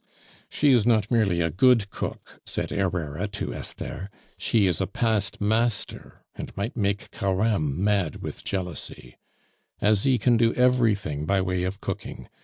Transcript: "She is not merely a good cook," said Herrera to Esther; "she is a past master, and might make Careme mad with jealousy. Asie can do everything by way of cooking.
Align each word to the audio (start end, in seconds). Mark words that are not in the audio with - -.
"She 0.49 0.71
is 0.71 0.83
not 0.83 1.11
merely 1.11 1.41
a 1.41 1.51
good 1.51 1.91
cook," 1.91 2.41
said 2.43 2.71
Herrera 2.71 3.27
to 3.33 3.53
Esther; 3.53 4.09
"she 4.35 4.65
is 4.65 4.81
a 4.81 4.87
past 4.87 5.39
master, 5.39 6.23
and 6.33 6.51
might 6.57 6.75
make 6.75 7.11
Careme 7.11 7.77
mad 7.83 8.23
with 8.23 8.43
jealousy. 8.43 9.19
Asie 9.79 10.17
can 10.17 10.37
do 10.37 10.55
everything 10.55 11.27
by 11.27 11.39
way 11.39 11.61
of 11.65 11.81
cooking. 11.81 12.29